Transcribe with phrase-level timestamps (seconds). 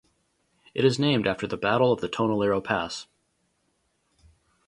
[0.73, 3.05] It is named after the Battle of the Tonelero Pass.